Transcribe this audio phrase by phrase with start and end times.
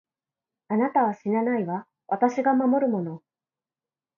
[0.69, 3.21] あなたは死なないわ、私が守るもの。